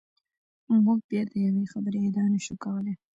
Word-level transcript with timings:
موږ 0.85 0.99
بیا 1.09 1.21
د 1.29 1.31
یوې 1.45 1.65
خبرې 1.73 1.99
ادعا 2.07 2.25
نشو 2.33 2.55
کولای. 2.63 2.93